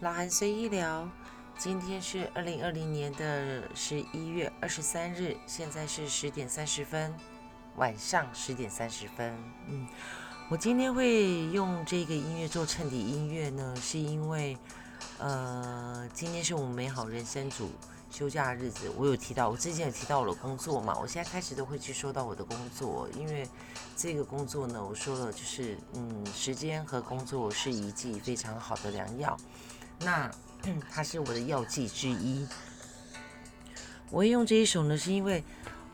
[0.00, 1.06] 老韩随意聊，
[1.58, 7.14] 今天是二零二零年的十一月二十三日，现在是十点三十分，
[7.76, 9.36] 晚上十点三十分。
[9.68, 9.86] 嗯，
[10.48, 14.56] 我今天会用这个音乐做衬底音乐呢，是因为，
[15.18, 17.70] 呃，今天是我们美好人生组
[18.10, 18.90] 休假日子。
[18.96, 23.46] 我有提到，我之前有提到我的工作嘛，我现在开始都会去说到我的工作，因为
[23.94, 29.36] 这个工作呢，我说了就是，嗯，时间和工作是一剂非常好的良药。
[30.00, 30.30] 那
[30.90, 32.46] 它是我的药剂之一。
[34.10, 35.44] 我会用这一首呢，是因为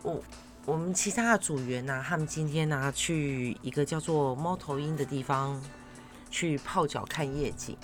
[0.03, 0.23] 我
[0.65, 5.61] 我们其他的组员呢，他们今天呢去一个叫做猫头鹰的地方
[6.31, 7.77] 去泡脚看夜景。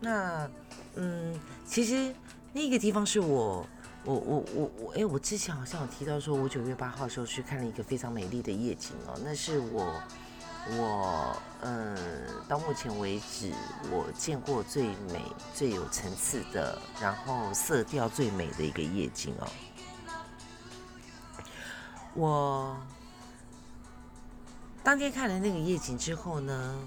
[0.00, 0.50] 那
[0.96, 2.14] 嗯，其实
[2.52, 3.66] 那个地方是我
[4.04, 10.02] 我我我我哎，我之前好像有提到说，我九月八号的时候去看了一个非常美丽的夜景哦，那是我。
[10.68, 11.96] 我嗯，
[12.48, 13.52] 到目前为止，
[13.90, 15.22] 我见过最美、
[15.54, 19.48] 最有层次的，然后色调最美的一个夜景哦。
[22.14, 22.76] 我
[24.82, 26.78] 当天看了那个夜景之后呢，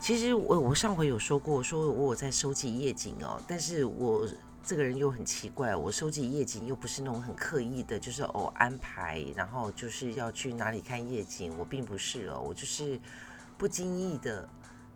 [0.00, 4.26] 其实我我上回有说过，说我在收集夜景哦，但是我
[4.66, 13.00] 这个人又很奇怪，我收集夜景又不是那种很刻意的，就是哦安排，然后就是要去哪里看夜景，我并不是哦，我就是。
[13.58, 14.46] 不经意的，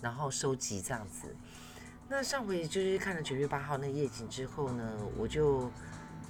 [0.03, 1.35] 然后收集这样子。
[2.11, 5.71] 那上回就是看了九月八号那夜景之后呢，我就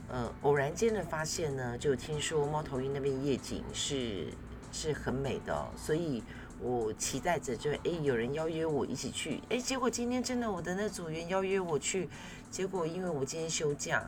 [0.06, 4.32] 呃偶然间的发现呢，就听说猫头鹰那边夜景是
[4.70, 6.22] 是很美的，所以
[6.62, 12.08] 我期待着就哎有人邀约我一起去，哎结果今天真的我的那组员邀约我去，
[12.50, 14.02] 结果因为我今天休假，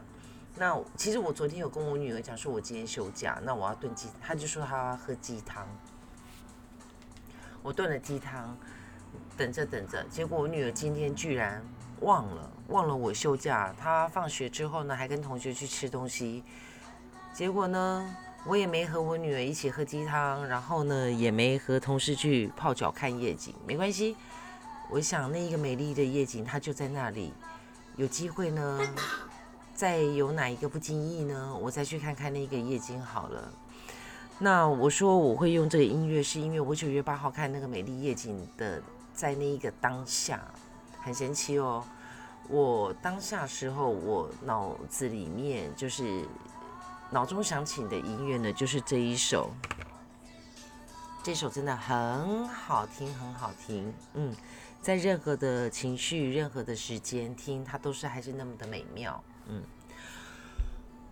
[0.56, 5.66] 那其实我昨天有跟我女儿讲说我今天休假，那我要炖鸡，她就说她要喝鸡汤。
[7.62, 8.56] 我炖了鸡汤，
[9.36, 11.64] 等着等着，结果我女儿今天居然
[12.00, 13.72] 忘了，忘了我休假。
[13.78, 16.42] 她放学之后呢，还跟同学去吃东西。
[17.32, 23.54] 结果呢，我也没和我女儿一起喝鸡汤，然后呢，也没和同事去泡脚看夜景。
[23.64, 24.16] 没关系，
[24.90, 27.32] 我想那一个美丽的夜景，它就在那里。
[27.96, 28.80] 有机会呢，
[29.74, 33.52] 再有哪一个不经意呢，我再去看看那个夜景好了。
[34.38, 38.82] 那我说我会用这个音乐，是因为我九月八号看那个美丽夜景的，
[39.14, 40.42] 在那一个当下，
[41.00, 41.84] 很神奇哦。
[42.48, 46.26] 我当下时候，我脑子里面就是
[47.12, 49.50] 脑中想起的音乐呢，就是这一首。
[51.22, 53.92] 这首真的很好听，很好听。
[54.14, 54.34] 嗯，
[54.80, 59.22] 在任何的情绪、任何的时间听，它都是还是那么的美妙。
[59.48, 59.62] 嗯。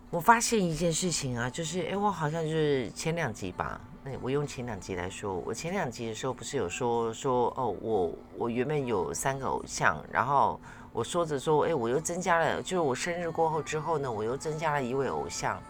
[0.09, 10.61] 我发现一件事情啊，就是哎，我好像就是前两集吧，那我用前两集来说，我前两集的时候不是有说说哦，我我原本有三个偶像，然后
[10.93, 15.63] 我说着说，哎，我又增加了，就是我生日过后之后呢，我又增加了一位偶像，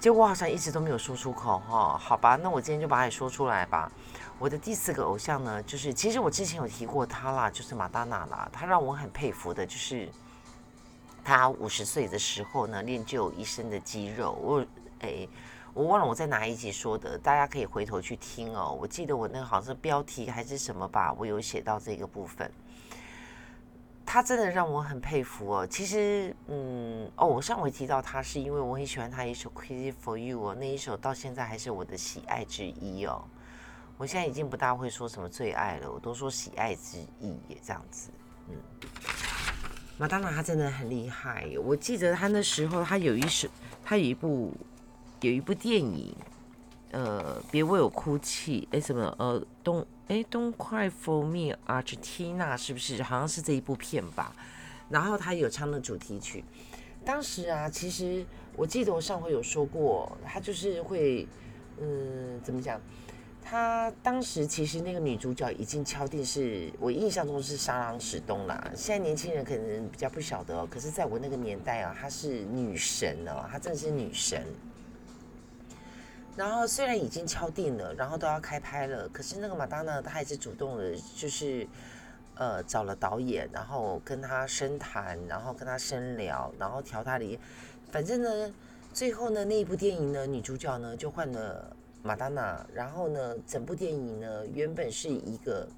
[0.00, 3.92] 结果好像一直都没有说出口哈，好吧，那我今天就把它说出来吧。
[4.38, 10.08] 我的第四个偶像呢，就是其实我之前有提过他啦，就是马达娜啦，他让我很佩服的，就是。
[11.22, 14.32] 他五十岁的时候呢，练就一身的肌肉。
[14.40, 14.66] 我
[15.00, 15.28] 哎，
[15.74, 18.76] 我忘了我在哪一集说的，大家可以回头去听哦。
[18.80, 22.50] 我记得我那个好像是标题还是什么吧，我有写到这个部分。
[24.12, 25.64] 他真的让我很佩服哦。
[25.64, 33.22] 其实，嗯，哦，我上回提到他是因为我很喜欢他一首《Crazy for You》哦，那一首到现在还是我的喜爱之一哦。
[33.96, 38.10] 我现在已经不大会说什么最爱了，我都说喜爱之一这样子，
[38.48, 38.56] 嗯。
[39.96, 43.46] 马当娜他真的很厉害，我记得他那时候他有一首，
[43.84, 44.52] 他有一部
[45.20, 46.12] 有一部电影，
[46.90, 53.02] 呃，别为我哭泣，哎，什么，呃，东，哎，Don't Cry for Me，Argentina，是不是？
[53.02, 54.34] 好像是这一部片吧。
[54.88, 56.44] 然后他有唱的主题曲，
[57.04, 61.28] 当时啊，其实我记得我上回有说过，他就是会，
[61.80, 62.80] 嗯，怎么讲？
[63.42, 68.70] 他当时其实那个女主角已经敲定是，我印象中是沙朗史东啦。
[68.74, 74.44] 现在年轻人可能比较不晓得哦，可是在我那个年代啊，她是女神哦，她真的是女神。
[76.40, 81.68] 然后虽然已经敲定了，然后都要开拍了，可是那个马丹娜，她还是主动的，就是
[82.34, 87.38] 呃找了导演，然后跟他深谈，然后跟他深聊，然后调他的，
[87.92, 88.54] 反正呢，
[88.94, 91.76] 最后呢那一部电影呢，女主角呢就换了。
[92.02, 95.68] 马丹娜，然后呢，整部电影呢，原本是一个，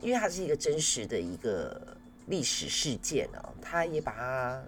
[0.00, 1.78] 因为它是一个真实的一个
[2.28, 4.62] 历史事件哦，他也把它，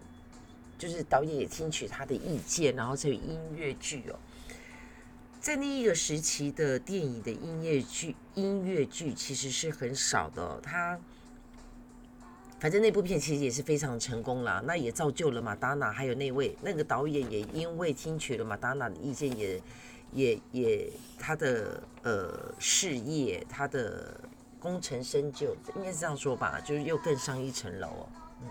[0.76, 4.18] 就是导演也听取他的意见，然后这个音乐剧哦，
[5.40, 11.00] 在那一个时期的电影的音乐剧，音乐剧其实是很少的，它
[12.58, 19.62] 反正那部片其实也是非常成功啦，那也造就了马达娜，还有那位那个导演也因为听取了马达娜的意见，也
[20.12, 24.20] 也也他的呃事业，他的
[24.58, 28.08] 功成身就，应该是这样说吧，就是又更上一层楼哦。
[28.42, 28.48] 嗯，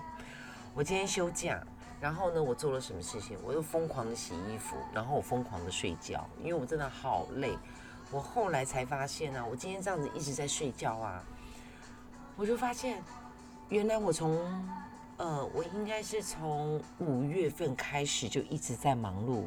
[0.74, 1.63] 我今天休假，
[2.01, 3.38] 然后呢，我做了什么事情？
[3.46, 7.57] 我又疯狂的洗衣服，然后我疯狂的睡觉，因为我真的好累。
[8.12, 11.24] 我后来才发现呢，我今天这样子一直在睡觉啊，
[12.36, 13.01] 我就发现。
[13.72, 14.36] 原来我从，
[15.18, 19.44] 呃，我应该是从五月份开始就一直在忙碌，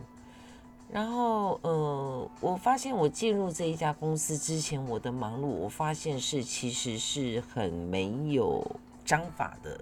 [0.88, 8.64] 然后，呃，我发现我进入这一家公司之前，我的忙碌，我发现是其实是很没有
[9.04, 9.80] 章法的，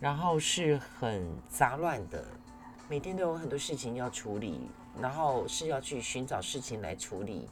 [0.00, 2.26] 然后是很杂乱的，
[2.88, 7.46] 每天都有很多事情要处理，然后是要去寻找事情来处理。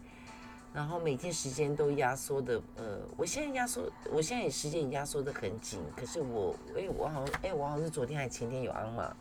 [0.72, 5.80] 然后每天时间都压缩的，呃，我现在压缩，我现在也时间压缩的很紧。
[5.94, 9.14] 可是我，哎，我好像，哎，我好像是昨天还前天有安嘛，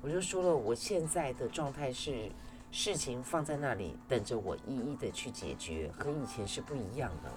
[0.00, 2.30] 我就说了，我现在的状态是
[2.70, 7.30] 事情放在那里等着我一一的去解决，和以前是不一样的。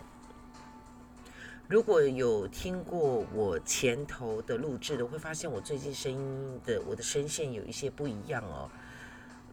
[1.68, 8.70] 如果有听过我前头的录制的，会发现我最近声音的我的声线有一些不一样哦。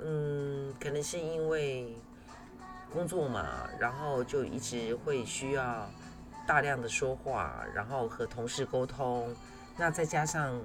[0.00, 1.94] 嗯，可能是因为。
[2.92, 5.88] 工作嘛，然后就一直会需要
[6.46, 9.34] 大量的说话，然后和同事沟通。
[9.78, 10.60] 那再加上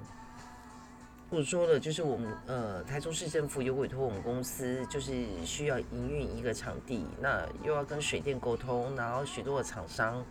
[1.30, 10.22] 我说了，就是我们呃台中市政府有委托我们公司，就是需要营运一个场地，那又要跟水电沟通，然后许多的厂商。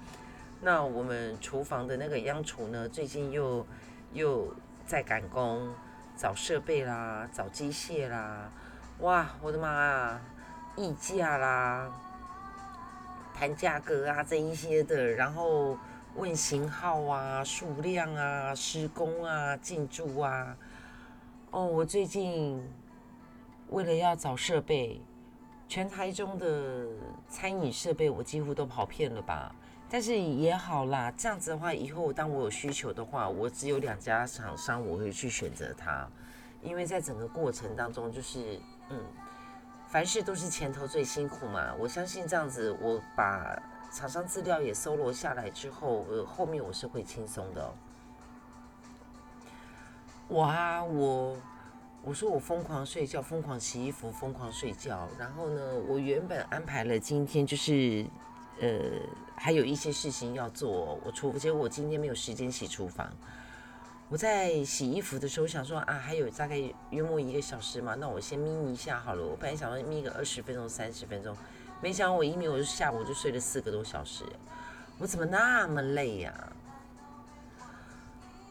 [0.59, 3.65] 那我们厨房的那个央厨呢，最近又
[4.13, 4.54] 又
[4.86, 5.71] 在赶工，
[6.15, 8.51] 找设备啦，找机械啦。
[9.00, 10.21] 哇，我的妈啊！
[10.75, 11.92] 议价啦，
[13.33, 15.77] 谈价格啊，这一些的，然后
[16.15, 20.57] 问型号啊、数量啊、施工啊、进驻啊。
[21.51, 22.63] 哦，我最近
[23.69, 25.00] 为了要找设备，
[25.68, 26.88] 全台中的
[27.30, 29.56] 餐饮设备我几乎都跑遍了吧。
[29.89, 36.07] 但是也好啦，这样子的话，以后当我有需求的话，我只有两家厂商我会去选择它，
[36.62, 39.00] 因为在整个过程当中，就是嗯。
[39.89, 43.57] 凡事都是前头最辛苦嘛，我相信这样子，我把
[43.89, 47.74] 厂商资料也搜罗下来之后，呃，后面我是会轻松的。
[50.28, 51.38] 我啊，我
[52.04, 55.07] 我说我疯狂睡觉，疯狂洗衣服，疯狂睡觉。
[55.18, 58.06] 然后呢，我原本安排了今天就是，
[58.59, 58.69] 呃，
[59.36, 63.12] 还有一些事情要做，我厨，结果我今天没有时间洗厨房。
[64.09, 66.57] 我在洗衣服的时候想说啊，还有大概
[66.92, 69.25] 约莫一个小时嘛，那我先眯一下好了。
[69.25, 71.36] 我本来想要眯个二十分钟、三十分钟，
[71.81, 74.24] 没想到我一眯我就下午就睡了四个多小时。
[74.98, 76.33] 我怎么那么累呀？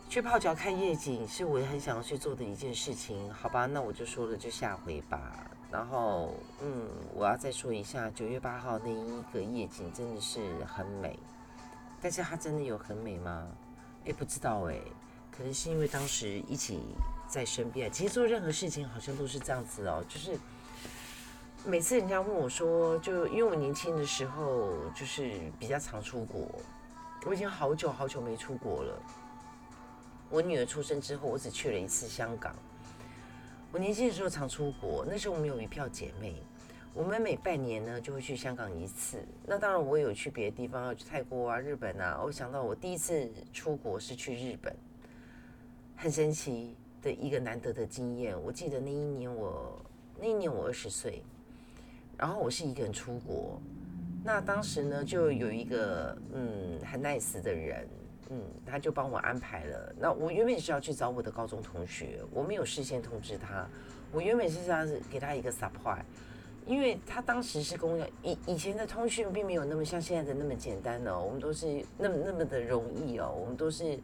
[0.09, 3.67] 去泡脚看夜景是我很想要去做的一件事情，好吧？
[3.67, 5.51] 那我就说了，就下回吧。
[5.71, 11.19] 然后，嗯，我要再说一下，九月八号那一个夜景真的是很美，
[12.01, 13.47] 但是它真的有很美吗？
[14.05, 14.79] 哎，不知道哎。
[15.37, 16.81] 可能是因为当时一起
[17.29, 20.03] 在身边，其实做任何事情好像都是这样子哦。
[20.09, 20.39] 就是
[21.63, 26.49] 每次人家问我说，就因为我年轻的时候就是比较常出国，
[27.27, 28.99] 我已经好久好久没出国了。
[30.31, 32.57] 我女儿出生之后，我只去了一次香港。
[33.77, 36.33] 我年轻的时候常出国，那时候我们有一票姐妹，
[36.95, 39.23] 我们每半年呢就会去香港一次。
[39.45, 42.19] 那当然我也有去别的地方，去泰国啊、日本啊。
[42.25, 44.75] 我想到我第一次出国是去日本。
[45.95, 48.35] 很神奇的一个难得的经验。
[48.43, 49.79] 我记得那一年我
[50.19, 51.23] 那一年我二十岁，
[52.17, 53.61] 然后我是一个人出国。
[54.25, 57.87] 那当时呢，就有一个嗯很 nice 的人，
[58.31, 59.95] 嗯，他就帮我安排了。
[59.99, 63.67] 那我原本是要去找我的高中同学，我没有事先通知他。
[64.13, 66.03] 我原本是想给他一个 surprise，
[66.67, 73.99] 因为他当时是跟我讲以以前的通讯并没有那么像现在的那么简单哦，我们都是那么那么的容易哦，我们都是。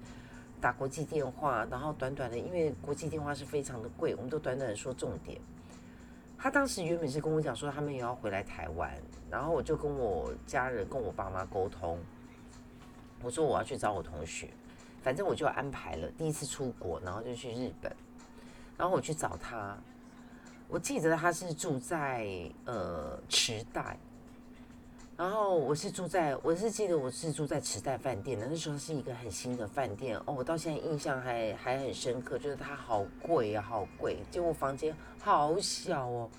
[0.60, 5.40] 打国际电话，然后短短的，因为国际电话是非常的贵，我们都短短的说重点。
[6.38, 8.88] 他当时原本是跟我讲说他们也要回来台湾，
[9.28, 11.98] 然后我就跟我家人跟我爸妈沟通，
[13.22, 14.48] 我说我要去找我同学，
[15.02, 17.92] 反正我就安排了第一次出国，然后就去日本，
[18.76, 19.76] 然后我去找他，
[20.68, 22.26] 我记得他是住在
[22.64, 23.96] 呃池袋。
[25.14, 36.30] 然后我是住在，我是记得我是住在池袋饭店的，那时候是一个很新的饭店哦，我到现在印象还还很深刻，就是它好贵啊，好贵，结果房间好小哦，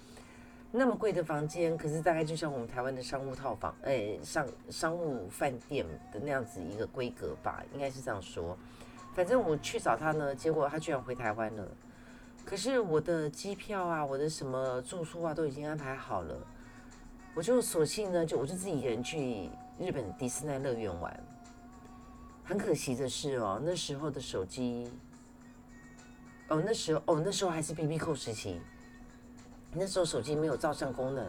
[0.75, 8.57] 那么贵的房间，可是大概就像我们台湾的商务套房，哎，商商务饭店的那样子一个规格吧，应该是这样说。
[9.13, 11.67] 反正我去找他呢，结果他居然回台湾了。
[12.43, 16.35] 可是我的机票啊，我的什么住宿啊，都已经安排好了。
[17.35, 21.23] 我就索性呢，就我就自己一个人去日本迪士尼乐园玩。
[22.43, 24.91] 很可惜的是哦，那时候的手机，
[26.47, 28.59] 哦那时候哦那时候还是 B B 扣时期，
[29.75, 31.25] 那时候手机没有照相功能，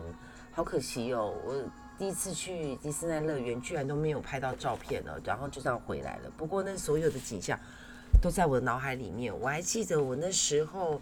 [0.53, 1.35] 好可惜哦。
[1.45, 1.55] 我
[1.99, 6.31] 第一次去迪士尼乐园，居然都没有拍到照片了，然后就这样回来了。
[6.37, 7.59] 不过那所有的景象
[8.21, 11.01] 都在我的脑海里面，我还记得我那时候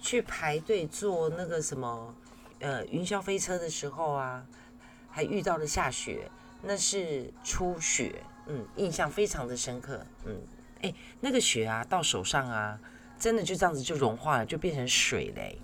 [0.00, 2.14] 去排队坐那个什么
[2.60, 4.44] 呃云霄飞车的时候啊，
[5.08, 6.30] 还遇到了下雪，
[6.62, 8.22] 那是初雪。
[8.48, 10.00] 嗯，印象非常的深刻。
[10.24, 10.36] 嗯，
[10.82, 12.78] 哎，那个雪啊，到手上啊，
[13.18, 15.58] 真的就这样子就融化了，就变成水嘞。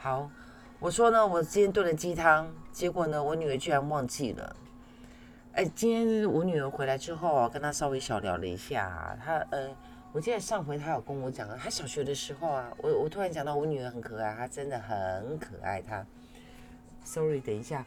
[0.00, 0.30] 好，
[0.78, 4.56] 我说呢，我今天炖了鸡汤，结果呢，我女儿居然忘记了。
[5.54, 9.18] 哎，今天我女儿回来之后啊，跟她稍微小聊了一下。
[9.24, 9.68] 她呃，
[10.12, 15.82] 我记得上回她有跟我讲，她小学的时候啊，我我突然讲到我女儿很可爱，她真的很可爱。
[15.82, 16.06] 她
[17.04, 17.84] ，sorry，等一下，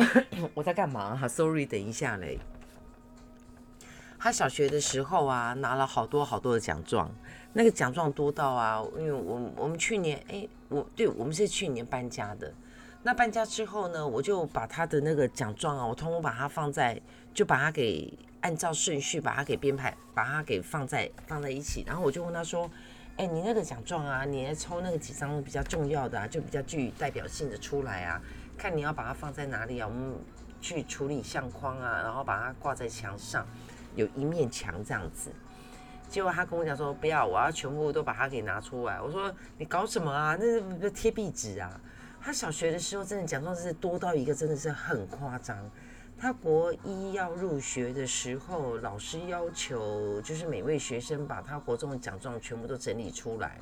[0.54, 1.14] 我在干嘛？
[1.14, 2.38] 哈，sorry，等一下嘞。
[4.18, 7.10] 她小学的时候啊，拿了好多好多的奖状，
[7.52, 12.52] 那个奖状多到啊，因为我我们去年哎，我对我们是去年搬家的，
[13.02, 17.00] 那搬家之后呢，我就把他的那个奖状啊，我通通把它放在，
[17.34, 22.70] 就把它给按照顺序把它给编排，把它给放在放在一起，然后我就问他说，
[23.16, 28.22] 哎，你那个奖状啊，你来抽那个几张比较重要的，啊，就比较具代表性的出来啊，
[28.56, 30.14] 看你要把它放在哪里啊，我们
[30.60, 33.44] 去处理相框啊，然后把它挂在墙上。
[33.96, 35.32] 有一面墙这样子，
[36.10, 39.00] 结果他跟我讲说不要，我要全部都把它给拿出来。
[39.00, 40.36] 我说你搞什么啊？
[40.38, 41.80] 那是贴壁纸啊！
[42.20, 45.56] 他小学的时候真的奖状是多到一个真的是很夸张。
[46.18, 53.56] 他国一要入学的时候，老师要求就是每位学生把他国中的奖状全部都整理出来。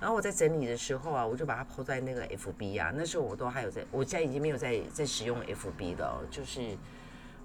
[0.00, 2.92] 然后我在整理的时候啊，我就把它抛在那个 FB 啊。
[2.94, 6.78] 那时候我都还有在，我现在已经没有在在使用 FB 了，就是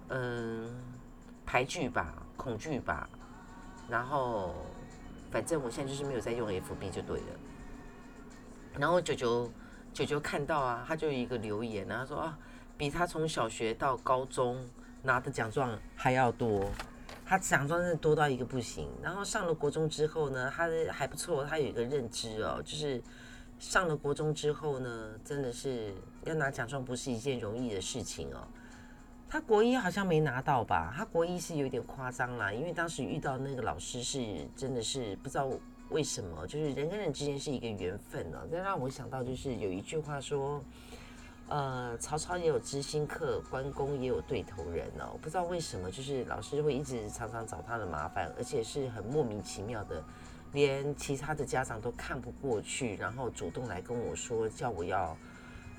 [0.10, 0.70] 嗯。
[1.50, 3.10] 排剧吧，恐惧吧，
[3.90, 4.54] 然后
[5.32, 7.26] 反正我现在就是没有在用 FB 就对了。
[8.78, 9.52] 然后九九
[9.94, 12.38] 九九看到啊，他就有一个留言，他说啊，
[12.78, 14.64] 比他从小学到高中
[15.04, 16.70] 拿的奖状还要多，
[17.26, 18.90] 他奖状真的多到一个不行。
[19.02, 23.02] 然后上了国中之后呢，他的还不错，他有一个认知哦，就是
[23.58, 25.94] 上了国中之后呢，真的是
[26.26, 28.48] 要拿奖状不是一件容易的事情哦。
[29.30, 30.94] 他国一好像没拿到吧？
[30.96, 35.50] 他国一是有点夸张啦，因为当时遇到那个老师是真的是不知道
[35.90, 38.40] 为什么，就是人跟人之间是一个缘分呢。
[38.50, 40.64] 这让我想到就是有一句话说，
[41.50, 45.20] 呃，曹操也有知心客，关公也有对头人哦。
[45.22, 50.02] 不知道为什么，就是老师会一直常常找他的麻烦，而且是很莫名其妙的，
[50.54, 55.18] 连其他的家长都看不过去，然后主动来跟我说，叫我要。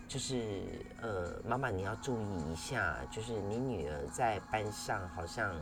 [0.09, 0.63] 就是
[1.03, 5.55] 呃，妈妈你要注意一下，就是你女儿在班上好像，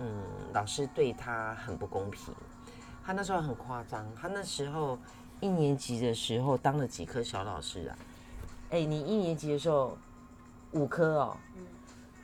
[0.00, 2.34] 嗯，老师对她很不公平。
[3.04, 4.98] 她那时候很夸张，她那时候
[5.38, 7.96] 一年级的时候当了几科小老师啊？
[8.70, 9.96] 哎，你一年级的时候
[10.72, 11.36] 五科哦，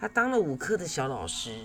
[0.00, 1.60] 她当了五科的小老师，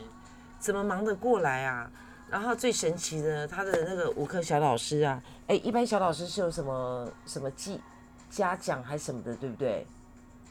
[0.60, 1.92] 怎么忙得过来啊？
[2.30, 7.82] 然后最神奇的，他的那个五科小老师啊，哎，一般小老师是有什么什么记？
[8.32, 9.86] 嘉奖还什么的，对不对？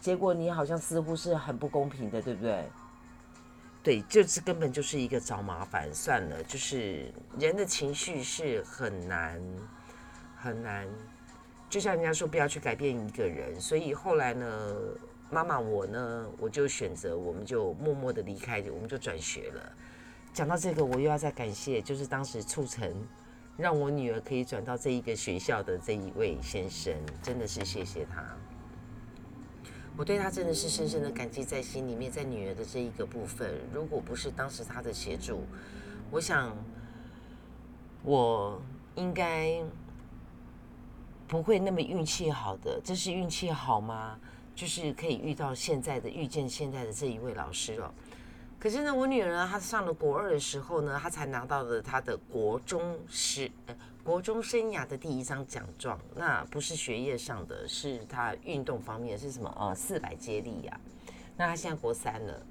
[0.01, 2.65] 结果你好像似乎是很不公平的，对不对？
[3.83, 5.93] 对，就是根本就是一个找麻烦。
[5.93, 9.43] 算了，就是人的情绪是很难
[10.37, 10.87] 很难，
[11.71, 13.59] 就像人家说不要去改变一个人。
[13.59, 14.77] 所以后来呢，
[15.31, 19.73] 妈妈我呢，我就选择，我们就默默的离开，我们就转学了。
[20.35, 22.95] 讲到这个，我又要再感谢，就是当时促成。
[23.57, 28.25] 让我女儿可以转到这一个学校的这一位先生，真的是谢谢他。
[29.97, 35.43] 我对他真的是深深的感激在心里面，在女儿的这一个部分，如果不是当时他的协助，
[36.11, 36.57] 我想
[38.03, 38.63] 我
[38.95, 39.63] 应该
[41.29, 42.81] 不会那么运气好的。
[42.83, 44.19] 这是运气好吗？
[44.55, 47.95] 就是可以遇到现在的遇见现在的这一位老师了。
[48.61, 53.75] 可是呢，我女儿，她上了国二的时候呢，她才拿到了她的国中师呃
[54.05, 55.99] 国中生涯的第一张奖状。
[56.15, 59.51] 那不是学业上的，是她运动方面是什么？
[59.59, 60.79] 呃，四百接力呀。
[61.39, 62.43] 那她现在国三了，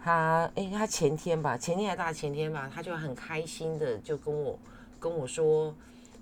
[0.00, 4.56] 她哎，她前天吧，前天还大前天吧，她就很开心的就跟我
[5.00, 5.74] 跟我说，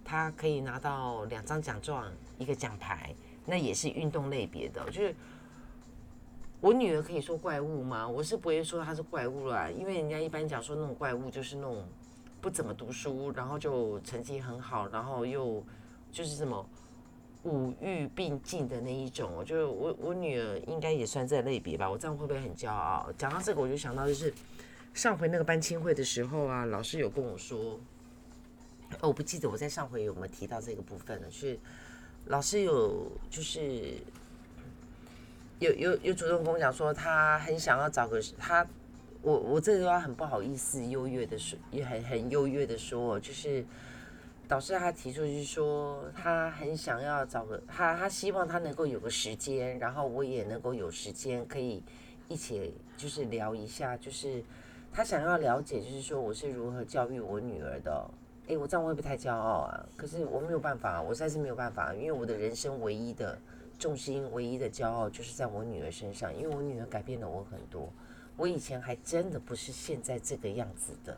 [0.02, 5.14] 她可以拿到两张奖状，一个奖牌，那也是运动类别的，就是。
[6.64, 8.08] 我女儿可以说怪物吗？
[8.08, 11.86] 我是不会说她是怪物啦，因为人家一般讲说那种怪物就是那种
[12.40, 15.62] 不怎么读书，然后就成绩很好，然后又
[16.10, 16.66] 就是什么
[17.42, 19.30] 五育并进的那一种。
[19.36, 21.90] 我就我我女儿应该也算在类别吧。
[21.90, 23.12] 我这样会不会很骄傲？
[23.18, 24.32] 讲到这个，我就想到就是
[24.94, 27.78] 上回那个班亲会的时候啊，老师有跟我说，
[29.02, 31.58] 我不记得我在上回有没有提到这个部分了，是
[32.28, 33.98] 老师有就是
[35.58, 38.66] 有有有主动跟我讲说，他很想要找个他。
[39.22, 43.64] 我我这句话很不好意思，优越的说，也很很优越的说，就是
[44.46, 51.82] 导师他提出就是说，他很想要找个他，他希望他能够有个时间，然后我也能够有时间可以
[52.28, 54.44] 一起就是聊一下，就是
[54.92, 58.10] 他想要了解，就是说我是如何教育我女儿的。
[58.48, 59.86] 诶，我这样会不会太骄傲啊？
[59.96, 63.38] 可是我没有办法，我实在是没有办法，因为我的人生唯一的
[63.78, 67.92] 重心、唯一的骄傲就是在我女儿身上，因为我女儿改变了我很多。
[68.36, 71.16] 我以前还真的不是现在这个样子的，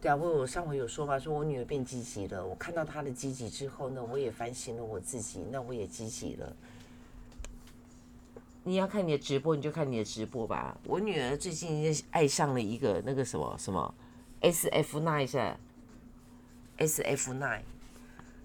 [0.00, 2.46] 对啊，我我上回有说嘛，说我女儿变积极了。
[2.46, 6.56] 我看到她的积极之后呢，我也反省了我自己，那我也积极了。
[8.62, 10.78] 你要看你的直播，你就看你的直播吧。
[10.84, 13.94] 我女儿最近爱上了一个那个什么什么
[14.40, 15.56] S F Nine 是
[16.76, 17.62] S F Nine，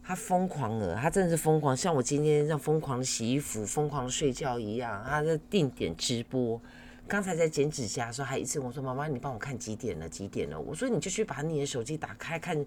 [0.06, 6.60] 他疯狂了，他真的是疯狂，像我今天这样疯狂的洗衣服、疯狂的睡觉一样，他在定点直播。
[7.08, 10.08] 刚才在剪指甲的时候，还一直我说：“妈妈，你帮我看几点了？
[10.08, 12.66] 几点了？”我说：“你就去把你的手机打开看，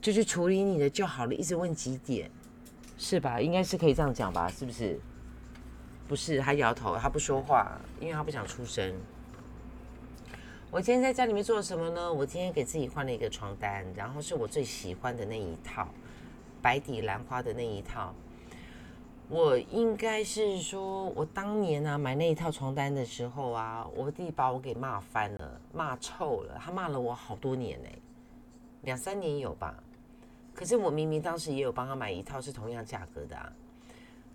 [0.00, 2.30] 就去处理你的就好了。”一直问几点，
[2.98, 3.40] 是吧？
[3.40, 4.48] 应该是可以这样讲吧？
[4.48, 4.98] 是不是？
[6.08, 8.94] 不是，他摇头，他不说话，因为他不想出声。
[10.70, 12.12] 我今天在家里面做了什么呢？
[12.12, 15.88] 我今天给自己换了一个床单，然后是我最喜欢的那一套，
[16.64, 18.14] 白底兰花的那一套。
[19.28, 26.58] 我应该是说，我当年啊买那一套床单的时候啊，我弟把我给骂翻了，骂臭了。
[26.58, 27.88] 他骂了我好多年呢，
[28.82, 29.74] 两三年有吧。
[30.54, 33.52] 可是我明明当时也有帮他买一套是同样价格的啊。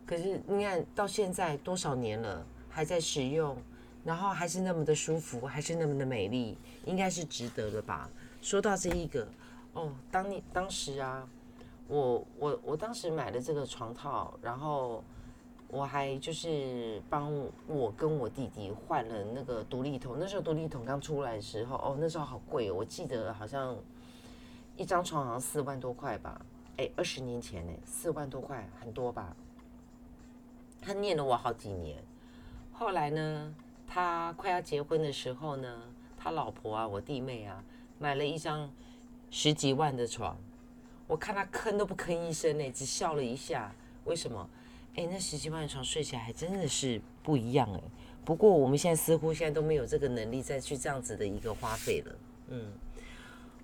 [0.06, 3.58] 可是你看到现在多少年了，还在使用，
[4.04, 8.08] 然后还是那么的舒服，还是那么的美丽，应该是值得的吧。
[8.40, 9.28] 说到这一个，
[9.74, 11.28] 哦，当你当时啊。
[11.90, 15.04] 我我我当时买了这个床套，然后
[15.68, 17.34] 我还就是帮
[17.68, 20.16] 我跟我弟弟换了那个独立桶。
[20.20, 23.76] 那时候独立桶刚出来的时候，哦，那时候好贵，哦我记得好像
[24.78, 26.40] 一张床好像四万多块吧？
[26.78, 29.36] 哎，二十年前呢，四万多块很多吧？
[30.80, 32.02] 他念了我好几年。
[32.72, 33.54] 后来呢，
[33.88, 35.82] 他快要结婚的时候呢，
[36.18, 37.64] 他老婆啊，我弟妹啊，
[37.98, 38.70] 买了一张
[39.32, 40.38] 十几万的床。
[41.10, 43.74] 我看他吭都不吭一声呢，只笑了一下。
[44.06, 44.48] 为什么？
[44.96, 47.82] 哎，那十七万的床睡起来还真的是不一样哎。
[48.24, 52.16] 不过我们现在似乎现在都没有这个能力再去这样子的一个花费了。
[52.50, 52.72] 嗯，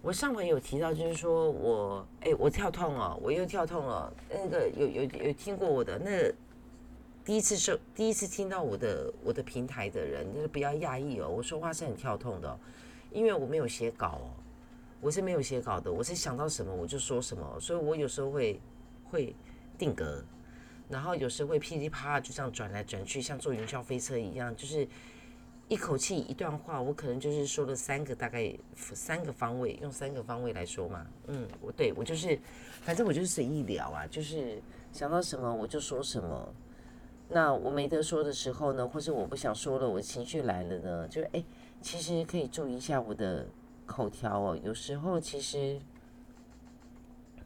[0.02, 4.12] 我上回有提到，就是说我哎，我跳痛了，我又跳痛了。
[4.28, 6.34] 那个有有有听过我的那
[7.24, 12.60] 第一次收第一次听到我的我的平台的人，就是不要讶异哦，我说话是很跳痛的，
[13.12, 14.30] 因为我没有写稿哦。
[15.02, 18.60] 我是没有写稿的，我是想到什么我就说什么，所以我有时候会
[19.04, 19.36] 会
[19.78, 20.24] 定格，
[20.90, 24.88] 然后有时会噼里啪啦就这样转来转去，像坐云霄飞车一样，就是
[25.68, 31.06] 一口气一段话，我可能就是说了三个大概三个方位，用三个方位来说嘛。
[31.28, 32.40] 嗯，我对我就是，
[32.82, 34.60] 反正我就是随意聊啊，就是
[34.92, 36.54] 想到什么我就说什么。
[37.30, 41.44] 那我没得说的时候呢，或是我不想说了，我情绪来了呢，就是哎，
[41.82, 43.46] 其实可以注意一下我的。
[43.86, 45.80] 口条哦，有时候其实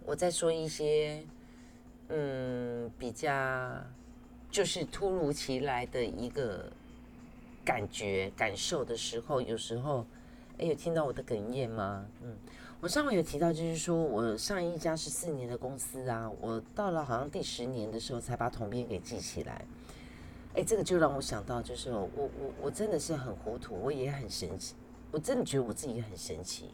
[0.06, 1.24] 我在说一些
[2.08, 3.84] 嗯比较
[4.50, 6.72] 就是突如其来的一个
[7.64, 10.06] 感觉感受的时候，有时候
[10.58, 12.06] 哎有听到我的哽咽吗？
[12.24, 12.36] 嗯，
[12.82, 19.66] 我上回有提到，就是说我上一家是四年的公司啊，我到了好像第十年的时候才把统编给记起来。
[20.56, 22.30] 哎，这个就让我想到，就是我我
[22.64, 24.74] 我真的是很糊涂，我也很神奇。
[25.12, 26.70] 我真的觉得我自己很神奇。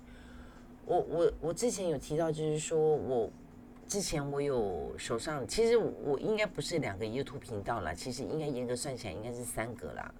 [0.86, 3.30] 我我我之前有提到，就是说我
[3.88, 10.14] 之前我有手上，其实我应该不是两个 YouTube 频道啦，其实应该严格算起来应该是三个啦。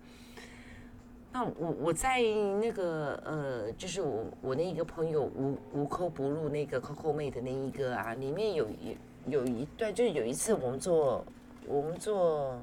[1.32, 2.22] 那我我在
[2.62, 8.98] 那个呃，就是我我那一个朋友无无扣不入那个 Coco 妹的那一个啊，里面有一
[9.28, 11.26] 有一段，就是有一次我们做
[11.68, 12.58] 我们做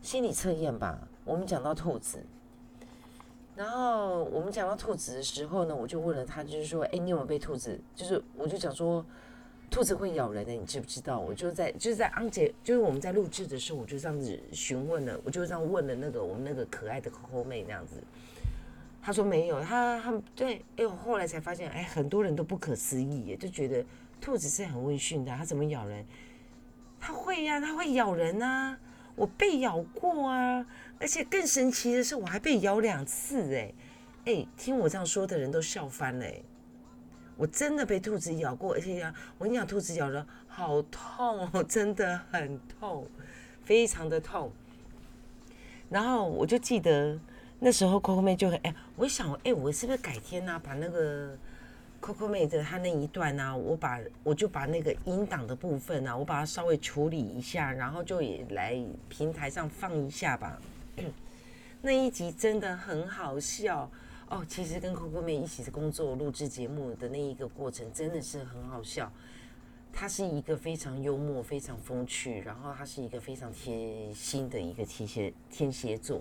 [0.00, 2.18] 心理测验吧，我们讲到兔子。
[3.62, 7.80] 然后我们讲到兔子的时候呢，我就问了他，就是说，哎，你有没有被兔子？
[7.94, 9.06] 就是我就讲说，
[9.70, 11.20] 兔子会咬人的，你知不知道？
[11.20, 18.02] 我就在就是在安姐，就是我们在录制的时候，我就这样子询问了，我就这样问了那个我们那个可爱的 Coco 妹那样子。
[19.00, 23.84] 他说没有，他他对，哎，我后来才发现，哎，很多人都不可思议，就觉得
[24.20, 26.04] 兔子是很温驯的，它怎么咬人？
[26.98, 28.76] 它会呀，它会咬人啊！
[29.14, 30.66] 我被咬过啊，
[31.02, 33.74] 而且更神奇的是，我还被咬两次，哎，
[34.24, 36.26] 哎，听我这样说的人都笑翻了，
[37.36, 43.06] 我真的被兔子咬过，而且呀，我跟你讲，兔子咬人好痛哦，真的很痛，
[43.64, 44.50] 非常的痛。
[45.90, 47.18] 然后我就记得。
[47.64, 51.38] 那时候 Coco 妹就很哎，我想哎，我是不是改天呢，把那个
[52.00, 58.76] Coco 妹的她那一段呢，我把我就把那个音档的部分呢，我把它稍微处理一下，然后就也来
[59.08, 60.60] 平台上放一下吧。
[61.80, 63.90] 那一集真的很好笑
[64.28, 69.12] 哦，其实跟 Coco 妹一起工作录制节目的那一个过程真的是很好笑。
[69.92, 76.20] 她是一个非常幽默、非常风趣，然后她是一个非常贴心的一个天蝎天蝎座。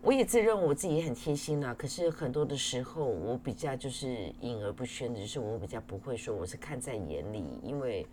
[0.00, 8.06] 我也自认我自己很贴心啦，可是很多的时候我比较就是隐而不宣的，就是我比较不会说我是看在眼里，因为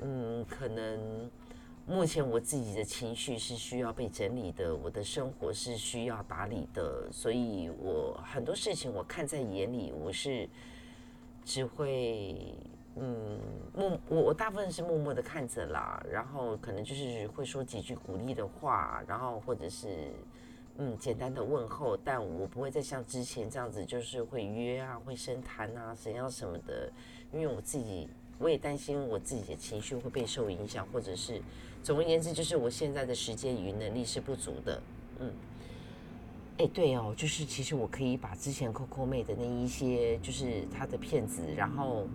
[0.00, 1.30] 嗯，可能
[1.90, 10.48] 目前我自己的情绪是需要被整理的，我的生活是需要打理的，所以我很多事情我看在眼里，我是
[11.44, 12.54] 只会
[12.94, 13.40] 嗯
[13.74, 20.12] 默我我大部分是默默的看着啦，然后可能就是会说几句鼓励的话，然后或者是。
[20.82, 26.90] 嗯，简单的问候，但我不会再像之前这样子，就是会约啊，会深谈啊，怎样什么的。
[27.34, 31.42] 因为我自己，我也担心我自己的情绪会被受影响，或者是，
[31.82, 34.82] 总而言之，就是我现在的时间与能力是不足的。
[35.20, 35.32] 嗯，
[36.58, 42.06] 哎，对哦，就是其实我可以把之前 Coco 妹的那一些，就是她的片子，然后。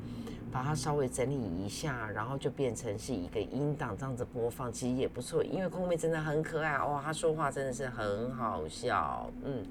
[0.51, 5.43] 把它稍微整理一下，然后就变成是一个音档这样子播放，其实也不错。
[5.43, 9.29] 因为 Coco 妹真的很可爱哇，她说话真的是很好笑。
[9.43, 9.61] 嗯，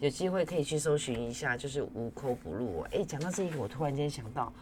[0.00, 2.80] 有机会可以去搜寻一下，就是无口不入。
[2.90, 4.52] 哎，讲到这个，我突然间想到，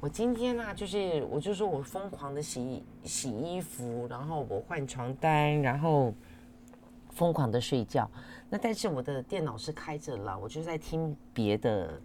[0.00, 6.14] 我今天呢，就是我就说我疯狂的洗洗衣服，然后我换床单，然后
[7.10, 8.08] 疯狂的睡觉。
[8.48, 12.00] 那但是我的电脑是开着了，我就在听别的。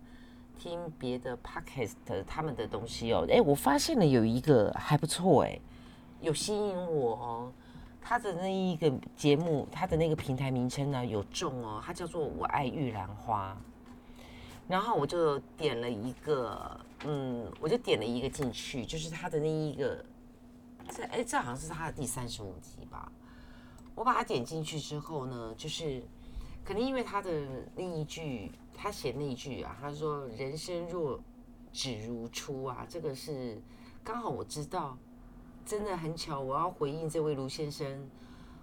[0.55, 1.95] 听别的 podcast
[2.27, 5.59] 他们的东西哦，哎，我发现了有一个还不错哎，
[6.21, 7.51] 有吸引我哦。
[7.99, 13.57] 他的那一个节目，他的那个平台名称呢有中哦，它叫做我爱玉兰花。
[14.67, 20.05] 然后我就点了一个，嗯，我就点了一个进去，就是他的那一个，
[20.89, 23.11] 这哎，这好像是他的第三十五集吧。
[23.95, 26.03] 我把它点进去之后呢，就是
[26.63, 27.31] 可能因为他的
[27.75, 28.51] 那一句。
[28.75, 31.19] 他写那一句啊，他说“人生若
[31.71, 33.61] 只如初”啊，这个是
[34.03, 34.97] 刚好我知道，
[35.63, 38.09] 真的很巧，我要回应这位卢先生。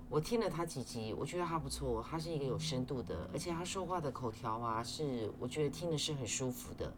[0.08, 6.92] 我听了他几集，我觉得他不错，他是一个有深度的，而且他说话的口条啊，是我觉得听的是很舒服的，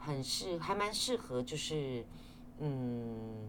[0.00, 2.04] 很适，还蛮适合，就是
[2.58, 3.48] 嗯，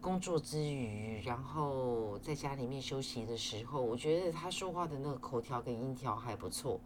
[0.00, 6.80] 工作之余，然后在家里面休息的时候，我觉得他说话的那个口条跟音调还不错。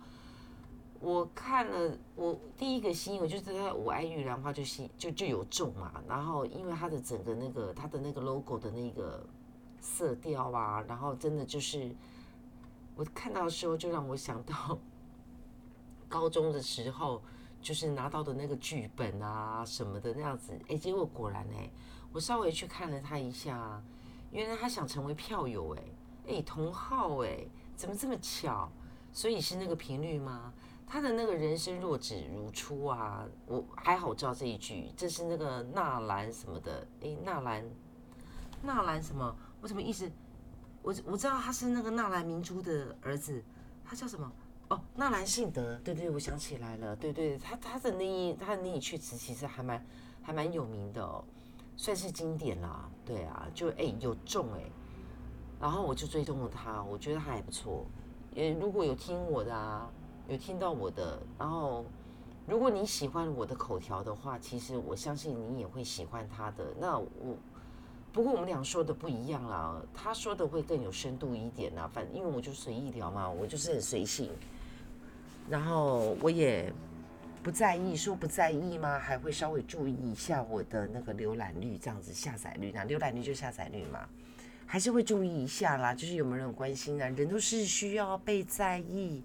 [0.99, 9.25] 我看了，我第一个心我就是他我爱玉兰花就心就就有中嘛，然后因为它的整个那个它的那个 logo 的那个
[9.81, 11.91] 色调啊，然后真的就是
[12.97, 14.79] 我看到的时候就让我想到
[16.07, 17.23] 高中的时候，
[17.61, 21.71] 就是拿到的那个剧本啊什么的那样子，哎，结果果然哎，
[22.13, 23.83] 我稍微去看了他一下，
[24.31, 25.83] 原来他想成为票友哎，
[26.29, 27.47] 哎同号哎，
[27.77, 28.71] 怎么这么巧？
[29.13, 30.53] 所以是那个频率吗？
[30.87, 37.65] 他的那个人生若只如初啊，我还好知道这一句，这是那个纳兰什么的，诶，纳兰，
[38.63, 39.37] 纳兰什么？
[39.61, 40.11] 我什么意思？
[40.83, 43.45] 我我知道他是那个纳兰明珠的儿子，
[43.85, 44.33] 他叫什么？
[44.71, 49.87] 哦，纳兰性德，对对，我想起来了，对对，他他的那一他的那一阙词其实还蛮
[50.23, 51.25] 还蛮有名的哦，
[51.77, 54.71] 算是经典啦，对啊，就诶有中诶。
[55.61, 57.85] 然后我就追踪了他，我觉得他还不错，
[58.35, 59.91] 也如果有听我的啊。
[60.29, 61.85] 有听到我的，然后
[62.47, 66.73] 如果你喜欢我的口条的话，其实我相信你也会喜欢他的。
[66.79, 67.37] 那我
[68.13, 71.91] 不过我们俩说的不一样啦，他说的会更有深度一点啦。
[71.93, 74.31] 反正因为我就随意聊嘛，我就是很随性，
[75.51, 76.73] 然后我也
[77.43, 78.99] 不在意，说不在意吗？
[78.99, 84.09] 还会稍微注意一下我的那个浏览率，这样子下载率，那浏览率就下载率嘛，
[84.65, 85.93] 还是会注意一下啦。
[85.93, 87.09] 就是有没有人关心啊？
[87.09, 89.23] 人都是需要被在意。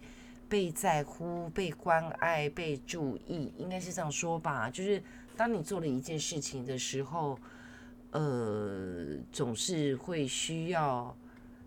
[0.47, 4.69] 被在乎、被关爱、被注意，应该是这样说吧。
[4.69, 5.01] 就是
[5.35, 7.37] 当你做了一件事情的时候，
[8.11, 11.17] 呃，总是会需要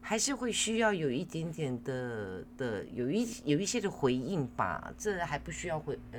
[0.09, 4.91] 还是会需要有一点点的的有一有一些的回应吧。
[4.97, 6.19] 这还不需要回，呃，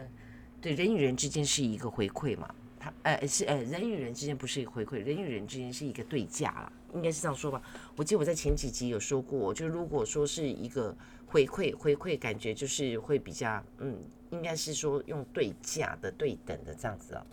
[0.62, 2.54] 对，人与人之间是一个回馈嘛。
[2.80, 7.60] 他，呃，是，呃，人与人之间不是一个回馈，人与人之间是一个对价了，应该是这样说吧。
[7.95, 13.97] 我记得我在前几集有说过，就如果说是一个回馈，回馈感觉就是会比较，嗯，
[14.30, 17.25] 应该是说用对价的、对等的这样子啊。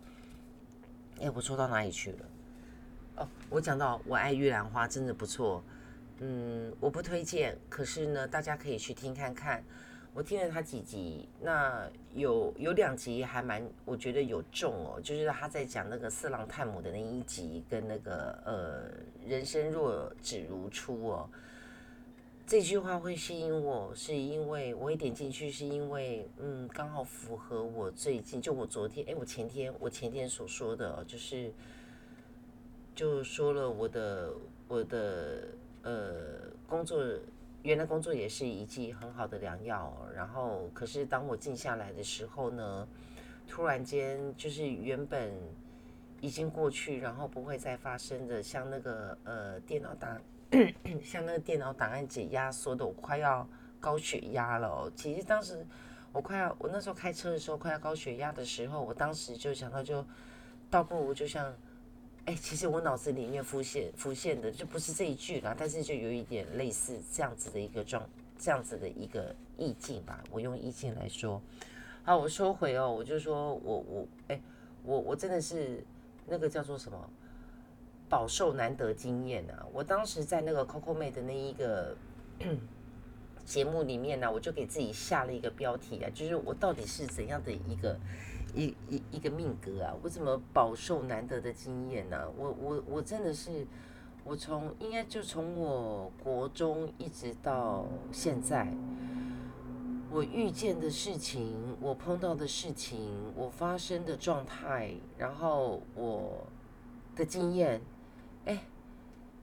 [1.20, 2.18] 哎，我说到哪里去了？
[3.16, 5.62] 哦，我讲到我爱玉兰花真的不错，
[6.18, 9.64] 嗯，我不推荐，可是呢，大家可以去听看看。
[10.14, 21.28] 我听了他几集，那有有两集还蛮，我觉得有中哦，就是他在讲那个色狼探母的那一集，跟那个呃人生若只如初哦，
[22.46, 31.52] 这句话会吸引我，是因为我一点进去，是因为嗯刚好符合我最近就我昨天哎我前天我前天所说的哦，就是
[32.94, 34.32] 就说了我的
[34.66, 35.48] 我的
[35.86, 37.02] 呃工作。
[37.62, 42.86] 原来工作也是一剂很好的良药，然后可是当我静下来的时候呢，
[43.48, 45.32] 突然间就是原本
[46.20, 50.16] 已经过去，然后不会再发生的，像那个呃电脑档，
[51.02, 53.44] 像那个电脑档案解压缩的，我快要
[53.80, 54.88] 高血压了。
[54.94, 55.66] 其实当时
[56.12, 60.06] 我快要，我那时候开车的时候快要高血压的时候，我当时就想到就
[60.70, 61.52] 倒不如就像。
[62.26, 68.04] 哎，其实我脑子里面浮现浮现的就不是这一句啦，但是就有一点类似这样子的一个状，
[68.36, 70.24] 这样子的一个意境吧。
[70.32, 71.40] 我用意境来说，
[72.02, 74.40] 好，我收回哦，我就说我我哎，
[74.82, 75.84] 我我真的是
[76.26, 76.98] 那个叫做什么，
[78.08, 79.64] 饱受难得经验啊！
[79.72, 81.96] 我当时在那个 Coco 妹的那一个
[83.46, 87.96] 节目里面呢，我就给自己下了一个标题啊，就是我到底是怎样的一个。
[88.56, 92.26] 一一一个命格啊，我怎么饱受难得的经验呢？
[92.38, 93.66] 我我我真的是，
[94.24, 98.74] 我从应该就从我国中一直到现在，
[100.10, 102.98] 我遇见的事情，我碰到的事情，
[103.36, 106.46] 我发生的状态，然后我
[107.14, 107.82] 的经验，
[108.46, 108.64] 哎，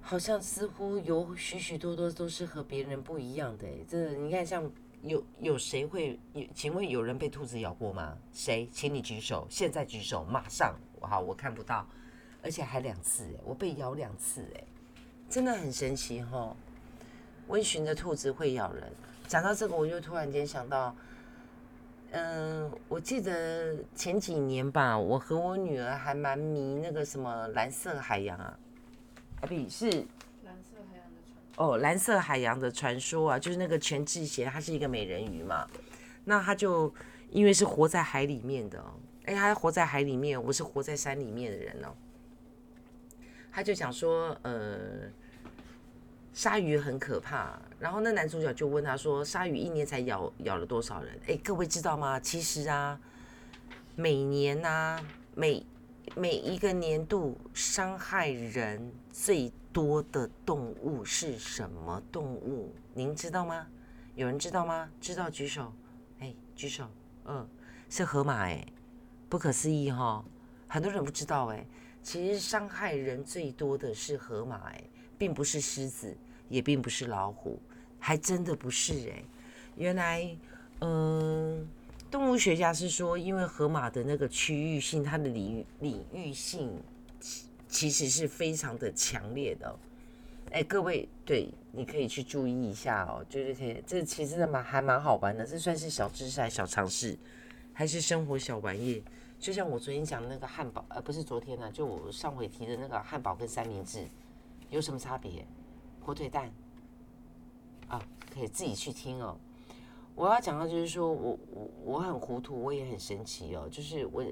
[0.01, 3.67] 好像似乎有许许多多都是和别人不一样的。
[3.87, 4.71] 这你看像。
[5.03, 6.19] 有有谁会？
[6.33, 8.17] 有请问有人被兔子咬过吗？
[8.31, 8.67] 谁？
[8.71, 10.75] 请你举手，现在举手，马上！
[11.01, 11.85] 好，我看不到，
[12.41, 14.63] 而且还两次，我被咬两次哎，
[15.29, 16.55] 真的很神奇哈。
[17.49, 18.89] 温驯的兔子会咬人。
[19.27, 20.95] 讲到这个，我就突然间想到，
[22.11, 28.57] 嗯，我记得前几年吧，我和我女儿还蛮迷那个什么蓝色海洋啊，
[29.41, 30.05] 啊不，是。
[31.55, 35.67] 哦，蓝色海洋的传说啊，就是那个全智贤，他是一个美人鱼嘛。
[36.25, 36.91] 那他就
[37.29, 38.83] 因为是活在海里面的，
[39.25, 41.89] 哎，他活在海里面，我是活在山里面的人哦。
[43.51, 45.07] 他就讲说，呃，
[46.33, 47.61] 鲨鱼很可怕。
[47.79, 51.19] 然后那男主角就问他说，鲨鱼一年才咬咬了多少人？
[51.27, 52.19] 哎，各位知道吗？
[52.19, 52.99] 其实啊，
[53.95, 54.99] 每年呐，
[55.35, 55.63] 每
[56.15, 59.53] 每一个年度伤害人最。
[59.73, 62.71] 多的动物是什么动物？
[62.93, 63.67] 您知道吗？
[64.15, 64.87] 有人知道吗？
[65.01, 65.73] 知道举手。
[66.19, 66.87] 哎，举手。
[67.25, 67.45] 嗯，
[67.89, 68.43] 是河马。
[68.43, 68.63] 哎，
[69.27, 70.23] 不可思议哈，
[70.67, 71.65] 很多人不知道哎。
[72.03, 74.83] 其实伤害人最多的是河马哎，
[75.17, 76.15] 并不是狮子，
[76.49, 77.59] 也并不是老虎，
[77.97, 79.23] 还真的不是哎。
[79.75, 80.37] 原来，
[80.81, 81.67] 嗯，
[82.11, 86.71] 动物学家是说，因为河马的那个区域性，它的领域领域性。
[87.73, 89.79] 其实是非常的强烈的，
[90.51, 93.25] 哎，各位，对，你可以去注意一下哦。
[93.27, 97.17] 就是这这其实蛮还蛮好玩的，这算是小知识、小常识，
[97.73, 99.03] 还是生活小玩意？
[99.39, 104.05] 就像我昨天讲的那个汉堡，呃，不是昨天呢，就我上回提的那个汉堡跟三明治
[104.69, 105.43] 有什么差别？
[105.99, 106.51] 火腿蛋
[107.87, 107.99] 啊，
[108.31, 109.35] 可以自己去听哦。
[110.13, 113.67] 我要讲到就是说我我我很糊涂，我也很神奇哦。
[113.71, 114.23] 就是我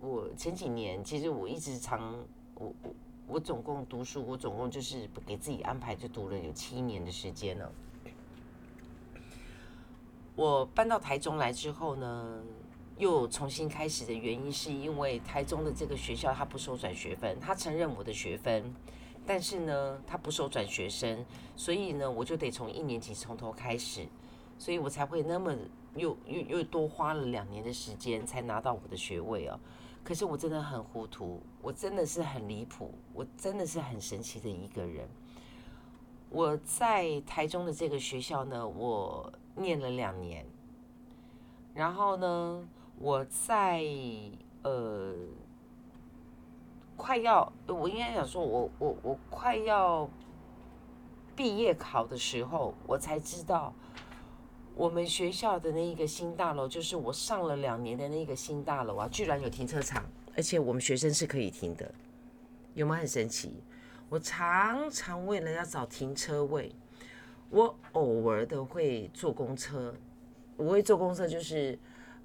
[0.00, 2.26] 我前几年其实我一直常。
[2.60, 2.94] 我我
[3.26, 7.72] 我总共读书，我总共就是给自己安排，就读了有七年的时间了。
[10.36, 12.42] 我搬到台中来之后呢，
[12.98, 18.74] 又重新开始的原因，是因为台中的这个学校它不收转学分，他承认我的学分，
[19.26, 21.24] 但是呢，他不收转学生，
[21.56, 24.06] 所以呢，我就得从一年级从头开始，
[24.58, 25.56] 所以我才会那么
[25.94, 29.58] 又又又多花了两年的时间才拿到我的学位哦。
[30.02, 35.08] 可是我真的很糊涂，我真的是很离谱，我真的是很神奇的一个人。
[36.28, 40.46] 我在台中的这个学校呢，我念了两年，
[41.74, 43.84] 然后呢，我在
[44.62, 45.14] 呃
[46.96, 50.08] 快要，我应该想说，我我我快要
[51.34, 53.72] 毕业考的时候，我才知道
[54.80, 60.02] 我们学校的那一个新大楼，就是我上了两年的那个新大楼啊，居然有停车场，
[60.34, 61.92] 而且我们学生是可以停的，
[62.72, 63.52] 有没有很神奇？
[64.08, 66.74] 我常常为了要找停车位，
[67.50, 69.94] 我偶尔的会坐公车。
[70.56, 71.78] 我会坐公车，就是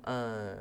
[0.03, 0.55] 呃，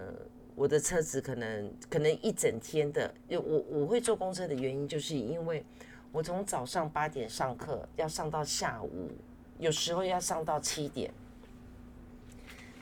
[0.56, 3.14] 我的车子可能可能一整天的。
[3.28, 5.64] 我我会坐公车的原因，就是因为
[6.10, 9.12] 我从早上八点上课，要上到下午，
[9.60, 11.08] 有时候要上到七点。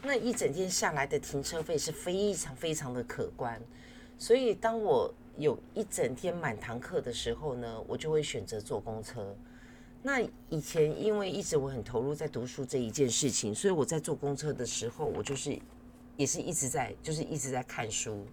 [0.05, 3.61] 那一整天下来的停车费是非常非常的可观，
[4.19, 9.35] 所以当我有一整天满堂课的时候呢，我就会选择坐公车。
[10.03, 15.57] 那以前因为一直我很投入在读书这一件事情，所以我在坐公车的时候，我就是
[16.17, 18.27] 也是一直在就是一直在看书。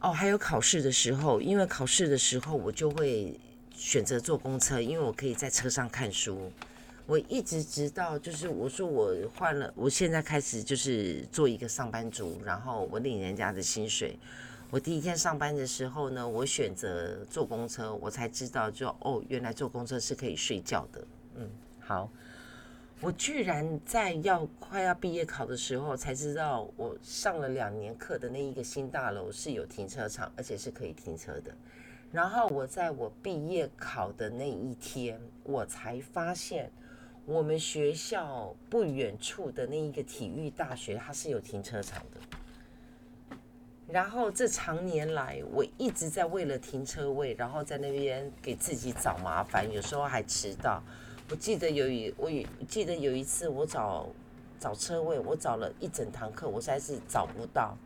[0.00, 3.40] 哦，还有考试的时候，因为考试的时候我就会
[3.74, 6.52] 选择坐公车，因为我可以在车上看书。
[7.06, 14.18] 我一直直到就是我说我换了，我现在开始就是做一个上班族，然后我领人家的薪水。
[14.70, 21.04] 我第一天上班的时候呢，我选择坐公车，我才知道就哦，原来坐公车是可以睡觉的。
[21.36, 22.10] 嗯，好，
[23.00, 31.54] 我居然在要快要毕业考的时候才知道，我上了两年课的那一个新大楼是有停车场，而且是可以停车的。
[32.10, 36.72] 然后我在我毕业考的那一天，我才发现
[37.26, 42.20] 我们学校不远处的那一个体育大学，它是有停车场的。
[43.88, 50.82] 然后这长年来，我一直在为了停车位，然后在那边给自己找麻烦，有时候还迟到。
[51.30, 52.30] 我记得有一，我
[52.66, 54.08] 记得有一次我找
[54.58, 57.76] 找车位，我找了一整堂课，我实在是找不到。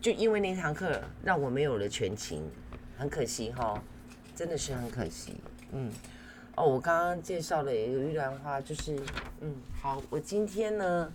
[0.00, 2.42] 就因为那堂课让我没有了全勤，
[2.98, 3.82] 很可惜哈，
[4.34, 5.36] 真的是很可惜。
[5.72, 5.92] 嗯，
[6.56, 8.98] 哦，我刚刚介绍了有一段话，就是
[9.40, 11.12] 嗯，好，我今天呢。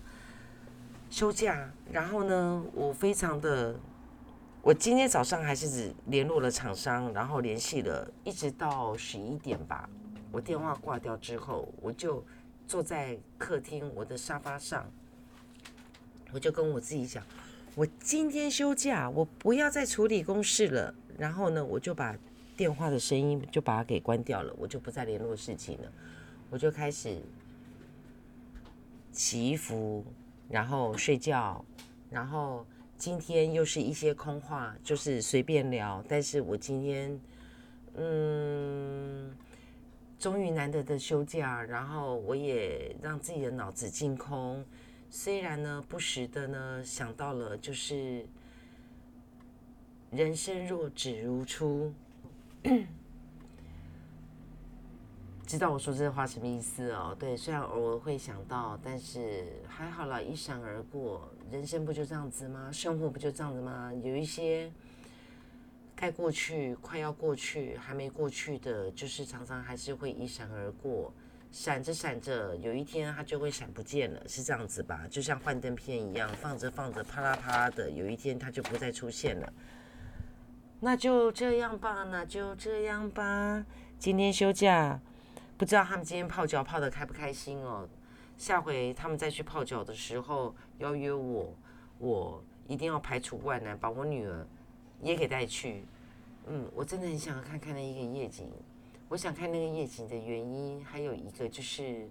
[1.08, 3.76] 休假，然后呢，我非常的，
[4.60, 9.88] 我今天早上还是只联络了厂商，然后联系了，一直到十一点吧。
[10.32, 12.22] 我电话挂掉之后，我就
[12.66, 14.84] 坐在客厅我的沙发上，
[16.32, 17.22] 我就跟我自己讲，
[17.76, 20.92] 我今天休假，我不要再处理公事了。
[21.16, 22.16] 然后呢，我就把
[22.56, 25.92] 电话的声音就把它给关掉了，我就不再联络事情了，
[26.50, 27.20] 我就开始
[29.12, 30.04] 祈福。
[30.48, 31.64] 然后睡觉，
[32.08, 32.64] 然后
[32.96, 36.00] 今天又是一些空话，就是随便聊。
[36.08, 37.20] 但是我今天，
[37.94, 39.34] 嗯，
[40.20, 44.64] 终于难得的休假，然后我也让自己的脑子净空。
[45.10, 48.24] 虽然呢，不时的呢想到了，就是
[50.12, 51.92] 人生若只如初。
[55.46, 57.16] 知道我说这话什么意思哦？
[57.18, 61.30] 对，虽然偶尔会想到，但是还好了，一闪而过。
[61.52, 62.70] 人生不就这样子吗？
[62.72, 63.92] 生活不就这样子吗？
[64.02, 64.72] 有一些
[65.94, 71.12] 该过去、快要过去、还没过去的，就是常常还是会一闪而过，
[71.52, 75.06] 闪着闪着，有一天它就会闪不见了，是这样子吧？
[75.08, 79.52] 就像幻灯片一样，放着放着，啪啦啪啦的，有一天它就不再出现了。
[80.86, 83.66] 那就这样吧，那就这样吧。
[83.98, 85.00] 今天休假。
[85.58, 87.88] 不知道他们今天泡脚泡的开不开心哦？
[88.38, 91.52] 下回他们再去泡脚的时候邀约我，
[91.98, 94.46] 我一定要排除万难，把我女儿
[95.02, 95.84] 也给带去。
[96.46, 98.48] 嗯，我真的很想要看看那一个夜景。
[99.08, 102.08] 我想看那个夜景的原因，还有一个就是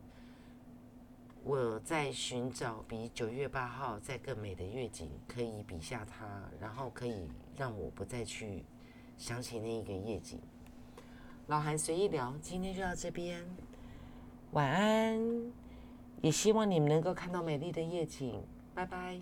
[1.45, 6.27] 我在寻找比九月八号再更美的夜景，可以比下它，
[6.59, 8.63] 然后可以让我不再去
[9.17, 10.39] 想起那一个夜景。
[11.47, 13.45] 老韩随意聊，今天就到这边，
[14.51, 15.19] 晚安。
[16.21, 18.41] 也希望你们能够看到美丽的夜景，
[18.73, 19.19] 拜拜。